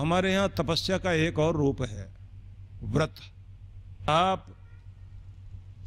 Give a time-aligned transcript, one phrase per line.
[0.00, 2.06] हमारे यहाँ तपस्या का एक और रूप है,
[2.84, 3.14] व्रत।
[4.08, 4.46] आप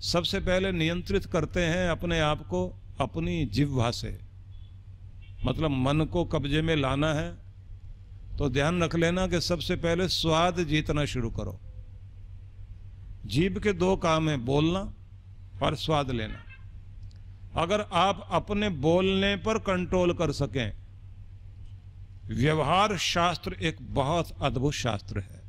[0.03, 2.61] सबसे पहले नियंत्रित करते हैं अपने आप को
[2.99, 4.17] अपनी जिह्वा से।
[5.45, 7.31] मतलब मन को कब्जे में लाना है
[8.37, 11.59] तो ध्यान रख लेना कि सबसे पहले स्वाद जीतना शुरू करो।
[13.25, 14.93] जीभ के दो काम है, बोलना
[15.63, 16.39] और स्वाद लेना।
[17.55, 20.82] अगर आप अपने बोलने पर कंट्रोल कर सकें
[22.23, 25.41] व्यवहार शास्त्र एक बहुत अद्भुत शास्त्र है।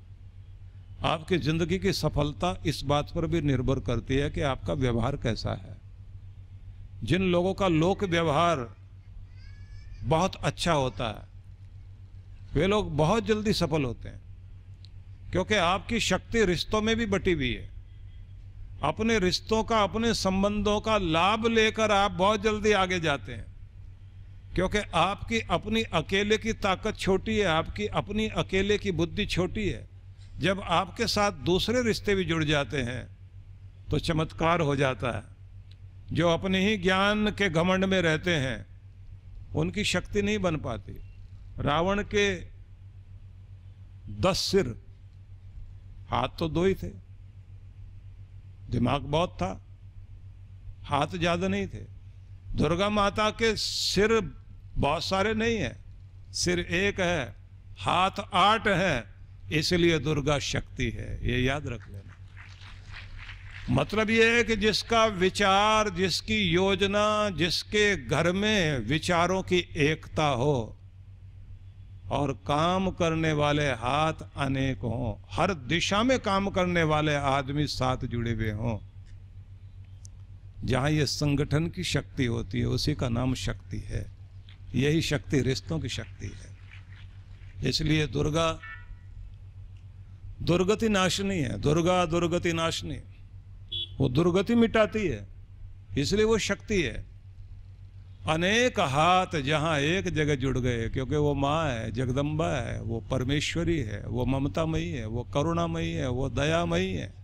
[1.04, 5.54] आपकी ज़िंदगी की सफलता इस बात पर भी निर्भर करती है कि आपका व्यवहार कैसा
[5.54, 5.76] है।
[7.04, 8.68] जिन लोगों का लोक व्यवहार
[10.04, 11.28] बहुत अच्छा होता है,
[12.54, 14.20] वे लोग बहुत जल्दी सफल होते हैं,
[15.32, 17.70] क्योंकि आपकी शक्ति रिश्तों में भी बटी हुई है।
[18.82, 23.53] अपने रिश्तों का, अपने संबंधों का लाभ लेकर आप बहुत जल्दी आगे जाते हैं।
[24.54, 29.88] क्योंकि आपकी अपनी अकेले की ताकत छोटी है, आपकी अपनी अकेले की बुद्धि छोटी है।
[30.38, 33.02] जब आपके साथ दूसरे रिश्ते भी जुड़ जाते हैं
[33.90, 35.22] तो चमत्कार हो जाता है।
[36.12, 38.66] जो अपने ही ज्ञान के घमंड में रहते हैं,
[39.54, 40.92] उनकी शक्ति नहीं बन पाती।
[41.58, 42.34] रावण के
[44.20, 44.66] दस सिर,
[46.08, 46.90] हाथ तो दो ही थे।
[48.70, 49.60] दिमाग बहुत था,
[50.84, 51.84] हाथ ज़्यादा नहीं थे।
[52.54, 54.20] दुर्गा माता के सिर
[54.76, 55.84] बहुत सारे नहीं है।
[56.32, 57.34] सिर एक है।
[57.78, 59.14] हाथ आठ है।
[59.52, 62.00] इसलिए दुर्गा शक्ति है। ये याद रख लेना।
[63.70, 70.78] मतलब ये है कि जिसका विचार, जिसकी योजना, जिसके घर में विचारों की एकता हो
[72.10, 77.96] और काम करने वाले हाथ अनेक हों, हर दिशा में काम करने वाले आदमी साथ
[77.96, 78.78] जुड़े हुए हों,
[80.66, 84.13] जहाँ ये संगठन की शक्ति होती है, उसी का नाम शक्ति है।
[84.74, 86.54] यही शक्ति, रिश्तों की शक्ति है।
[87.68, 88.60] इसलिए दुर्गा,
[90.42, 93.00] दुर्गति नाशनी है। दुर्गा, दुर्गति नाशनी।
[94.00, 95.26] वो दुर्गति मिटाती है।
[95.98, 97.06] इसलिए वो शक्ति है।
[98.28, 103.78] अनेक हाथ जहाँ एक जगह जुड़ गए, क्योंकि वो माँ है, जगदम्बा है, वो परमेश्वरी
[103.78, 107.23] है, वो ममतामयी है, वो करुणामयी है, वो दयामयी है।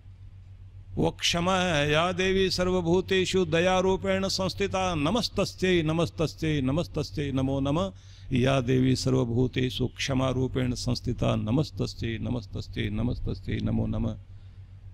[1.00, 7.92] वो क्षमा है, या देवी सर्वभूतेषु दया रूपेण संस्थिता, नमस्तस्यै नमस्तस्यै नमस्तस्यै, नमो नम।
[8.32, 14.14] या देवी सर्वभूतेषु क्षमा रूपेण संस्थिता, नमस्तस्यै नमस्तस्यै नमस्तस्यै, नमो नम।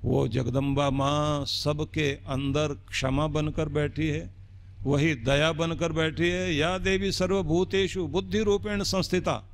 [0.05, 4.31] वो जगदम्बा माँ सबके अंदर क्षमा बनकर बैठी है,
[4.83, 9.49] वही दया बनकर बैठी है। या देवी सर्वभूतेषु बुद्धि रूपेण संस्थिता,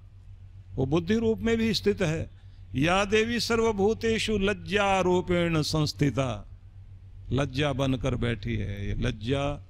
[0.74, 2.41] वो बुद्धि रूप में भी स्थित है।
[2.74, 6.48] या देवी सर्वभूतेषु लज्जा रूपेण संस्थिता।
[7.30, 9.66] लज्जा बनकर बैठी है ये। लज्जा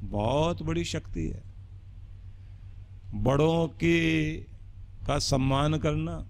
[0.00, 1.42] बहुत बड़ी शक्ति है।
[3.14, 4.34] बड़ों की
[5.06, 6.26] का सम्मान करना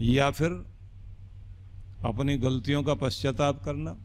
[0.00, 0.50] या फिर
[2.04, 3.96] अपनी गलतियों का पश्चाताप करना,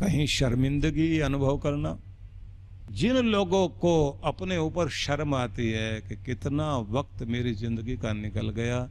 [0.00, 1.98] कहीं शर्मिंदगी अनुभव करना
[2.90, 8.48] जिन लोगों को अपने ऊपर शर्म आती है कि कितना वक्त मेरी ज़िंदगी का निकल
[8.50, 8.88] गया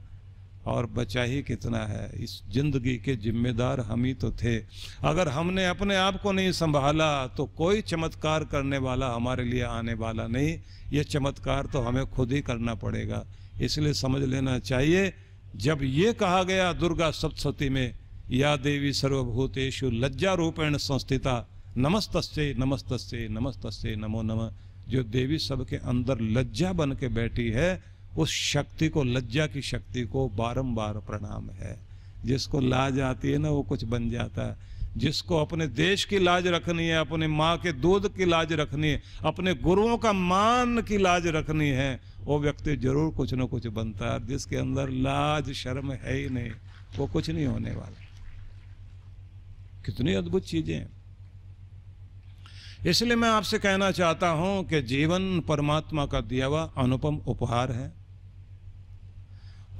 [0.65, 4.57] और बचा ही कितना है, इस ज़िंदगी के जिम्मेदार हम ही तो थे।
[5.03, 9.93] अगर हमने अपने आप को नहीं संभाला तो कोई चमत्कार करने वाला हमारे लिए आने
[9.95, 10.57] वाला नहीं।
[10.93, 13.25] ये चमत्कार तो हमें खुद ही करना पड़ेगा।
[13.61, 15.13] इसलिए समझ लेना चाहिए,
[15.57, 17.93] जब ये कहा गया दुर्गा सप्तशती में,
[18.31, 21.35] या देवी सर्वभूतेषु लज्जा रूपेण संस्थिता
[21.79, 24.51] नमस्तस्य नमस्तस्य नमस्तस्य नमो नमः।
[24.89, 27.83] जो देवी सबके अंदर लज्जा बन के बैठी है,
[28.17, 31.79] उस शक्ति को, लज्जा की शक्ति को बारंबार प्रणाम है।
[32.25, 34.57] जिसको लाज आती है ना, वो कुछ बन जाता है।
[34.97, 39.03] जिसको अपने देश की लाज रखनी है, अपने माँ के दूध की लाज रखनी है,
[39.25, 44.13] अपने गुरुओं का मान की लाज रखनी है, वो व्यक्ति ज़रूर कुछ ना कुछ बनता
[44.13, 46.51] है। जिसके अंदर लाज, शर्म है ही नहीं,
[46.97, 48.05] वो कुछ नहीं होने वाला।
[49.85, 50.98] कितनी अद्भुत चीज़ें हैं।
[52.87, 57.91] इसलिए मैं आपसे कहना चाहता हूँ कि जीवन परमात्मा का दिया हुआ अनुपम उपहार है।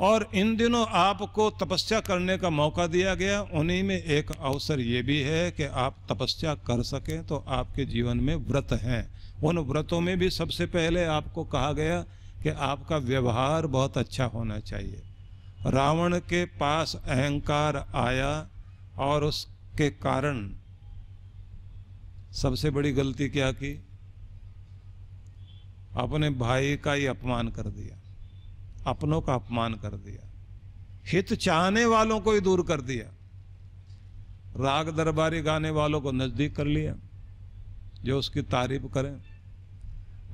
[0.01, 5.01] और इन दिनों आपको तपस्या करने का मौका दिया गया। उन्हीं में एक अवसर ये
[5.01, 9.03] भी है कि आप तपस्या कर सकें तो आपके जीवन में व्रत हैं।
[9.43, 12.01] उन व्रतों में भी सबसे पहले आपको कहा गया
[12.43, 15.01] कि आपका व्यवहार बहुत अच्छा होना चाहिए।
[15.65, 18.47] रावण के पास अहंकार आया
[18.99, 20.49] और उसके कारण
[22.31, 23.83] सबसे बड़ी गलती क्या की?
[25.97, 27.99] अपने भाई का ही अपमान कर दिया।
[28.87, 30.29] अपनों का अपमान कर दिया।
[31.07, 33.05] हित चाहने वालों को ही दूर कर दिया।
[34.63, 36.95] राग दरबारी गाने वालों को नज़दीक कर लिया,
[38.03, 39.17] जो उसकी तारीफ़ करें।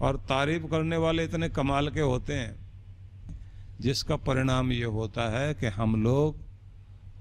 [0.02, 2.56] और तारीफ़ करने वाले इतने कमाल के होते हैं,
[3.82, 6.45] जिसका परिणाम ये होता है कि हम लोग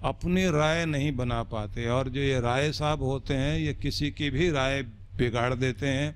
[0.05, 4.31] अपनी राय नहीं बना पाते और जो ये राय साहब होते हैं, ये किसी की
[4.31, 4.83] भी राय
[5.19, 6.15] बिगाड़ देते हैं,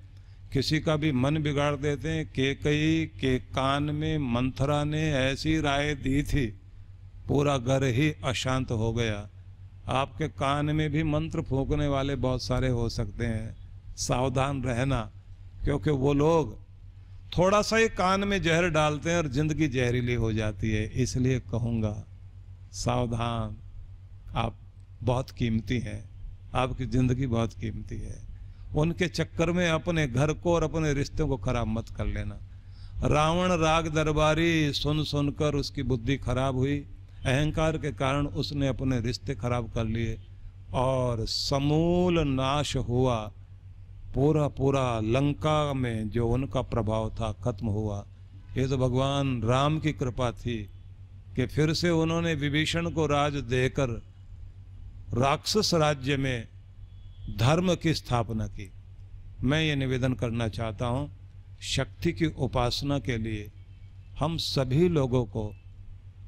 [0.52, 5.58] किसी का भी मन बिगाड़ देते हैं, के कई, के कान में मंथरा ने ऐसी
[5.60, 6.46] राय दी थी,
[7.28, 9.28] पूरा घर ही अशांत हो गया।
[9.92, 13.56] आपके कान में भी मंत्र फूकने वाले बहुत सारे हो सकते हैं।
[13.98, 15.00] सावधान रहना,
[15.64, 16.56] क्योंकि वो लोग
[17.32, 21.38] थोड़ा सा ही कान में जहर डालते हैं और ज़िंदगी जहरीली हो जाती है, इसलिए
[21.50, 21.94] कहूँगा
[22.74, 23.56] सावधान।
[24.28, 24.56] आप
[25.02, 26.02] बहुत कीमती हैं,
[26.54, 28.16] आपकी ज़िंदगी बहुत कीमती है।
[28.76, 32.38] उनके चक्कर में अपने घर को और अपने रिश्तों को खराब मत कर लेना।
[33.04, 36.78] रावण राग दरबारी सुन सुनकर उसकी बुद्धि खराब हुई।
[37.26, 40.18] अहंकार के कारण उसने अपने रिश्ते खराब कर लिए
[40.74, 43.16] और समूल नाश हुआ।
[44.14, 48.04] पूरा पूरा लंका में जो उनका प्रभाव था खत्म हुआ।
[48.56, 50.58] ये तो भगवान राम की कृपा थी
[51.36, 54.00] कि फिर से उन्होंने विभीषण को राज देकर
[55.14, 56.48] राक्षस राज्य में
[57.38, 58.70] धर्म की स्थापना की।
[59.42, 61.10] मैं ये निवेदन करना चाहता हूँ,
[61.66, 63.50] शक्ति की उपासना के लिए
[64.18, 65.52] हम सभी लोगों को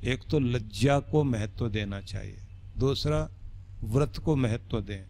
[0.05, 2.39] एक तो लज्जा को महत्व देना चाहिए,
[2.79, 3.29] दूसरा
[3.85, 5.05] व्रत को महत्व दें।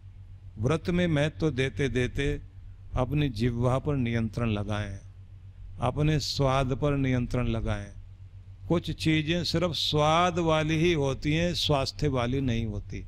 [0.57, 2.31] व्रत में महत्व देते देते
[2.95, 4.99] अपनी जिह्वा पर नियंत्रण लगाएँ,
[5.81, 7.91] अपने स्वाद पर नियंत्रण लगाएँ।
[8.67, 13.05] कुछ चीज़ें सिर्फ़ स्वाद वाली ही होती हैं, स्वास्थ्य वाली नहीं होती।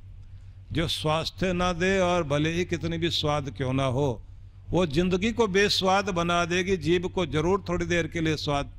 [0.73, 4.21] जो स्वास्थ्य ना दे और भले ही कितनी भी स्वाद क्यों ना हो,
[4.69, 8.71] वो ज़िंदगी को बेस्वाद बना देगी जीव को ज़रूर थोड़ी देर के लिए स्वाद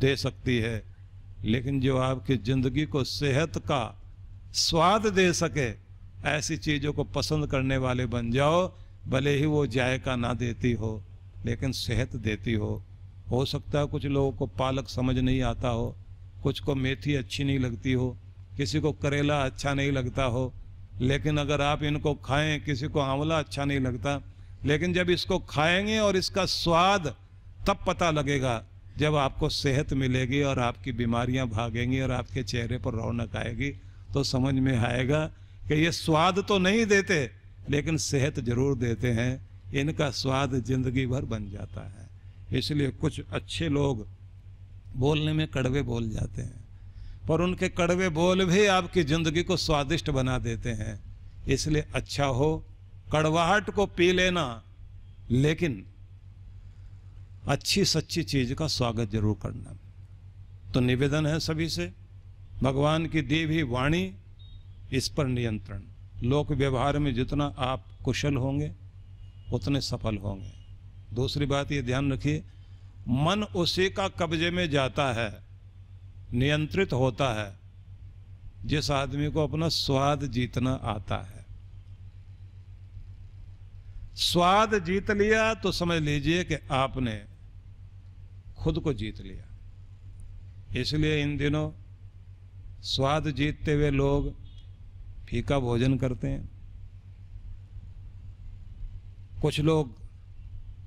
[0.00, 0.82] दे सकती है।
[1.44, 3.82] लेकिन जो आपकी ज़िंदगी को सेहत का
[4.54, 5.68] स्वाद दे सके,
[6.28, 8.66] ऐसी चीज़ों को पसंद करने वाले बन जाओ,
[9.08, 11.02] भले ही वो जायका ना देती हो,
[11.44, 12.82] लेकिन सेहत देती हो।
[13.30, 15.94] हो सकता है कुछ लोगों को पालक समझ नहीं आता हो,
[16.42, 18.16] कुछ को मेथी अच्छी नहीं लगती हो,
[18.56, 20.52] किसी को करेला अच्छा नहीं लगता हो
[21.00, 24.20] लेकिन अगर आप इनको खाएँ, किसी को आंवला अच्छा नहीं लगता।
[24.64, 27.14] लेकिन जब इसको खाएँगे और इसका स्वाद,
[27.66, 28.62] तब पता लगेगा
[28.98, 33.70] जब आपको सेहत मिलेगी और आपकी बीमारियाँ भागेंगी और आपके चेहरे पर रौनक आएगी।
[34.14, 35.24] तो समझ में आएगा
[35.68, 37.30] कि ये स्वाद तो नहीं देते,
[37.70, 42.08] लेकिन सेहत ज़रूर देते हैं। इनका स्वाद ज़िंदगी भर बन जाता है।
[42.58, 44.06] इसलिए कुछ अच्छे लोग
[44.96, 46.65] बोलने में कड़वे बोल जाते हैं।
[47.28, 50.98] पर उनके कड़वे बोल भी आपकी ज़िंदगी को स्वादिष्ट बना देते हैं।
[51.48, 52.64] इसलिए अच्छा हो,
[53.12, 54.62] कड़वाहट को पी लेना,
[55.30, 55.84] लेकिन
[57.48, 59.76] अच्छी सच्ची चीज़ का स्वागत ज़रूर करना।
[60.74, 61.92] तो निवेदन है सभी से,
[62.62, 64.12] भगवान की दी हुई वाणी,
[64.92, 65.82] इस पर नियंत्रण।
[66.22, 68.70] लोक व्यवहार में जितना आप कुशल होंगे,
[69.52, 70.52] उतने सफल होंगे।
[71.14, 72.44] दूसरी बात ये ध्यान रखिए,
[73.08, 75.45] मन उसी का कब्जे में जाता है।
[76.32, 77.56] नियंत्रित होता है।
[78.64, 81.46] जिस आदमी को अपना स्वाद जीतना आता है।
[84.14, 87.24] स्वाद जीत लिया तो समझ लीजिए कि आपने
[88.58, 89.44] खुद को जीत लिया।
[90.80, 91.70] इसलिए इन दिनों
[92.82, 94.34] स्वाद जीतते हुए लोग
[95.26, 96.48] फीका भोजन करते हैं।
[99.42, 100.05] कुछ लोग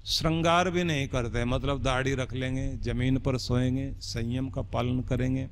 [0.06, 5.48] श्रृंगार भी नहीं करते मतलब दाढ़ी रख लेंगे, ज़मीन पर सोएँगे, संयम का पालन करेंगे।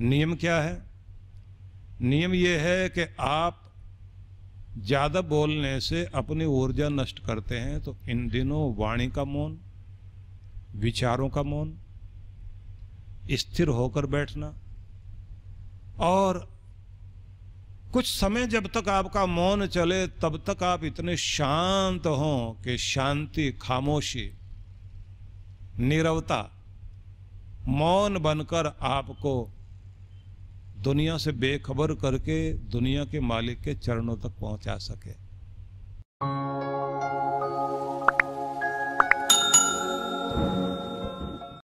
[0.00, 0.82] नियम क्या है?
[2.00, 3.60] नियम यह है कि आप
[4.78, 9.58] ज़्यादा बोलने से अपनी ऊर्जा नष्ट करते हैं तो इन दिनों वाणी का मौन,
[10.76, 11.74] विचारों का मौन,
[13.30, 14.52] स्थिर होकर बैठना,
[15.98, 16.53] और
[17.94, 23.52] कुछ समय जब तक आपका मौन चले, तब तक आप इतने शांत हों कि शांति,
[23.52, 24.30] खामोशी,
[25.78, 26.50] निरवता,
[27.68, 29.50] मौन बनकर आपको
[30.78, 35.14] दुनिया से बेखबर करके दुनिया के मालिक के चरणों तक पहुँचा सके।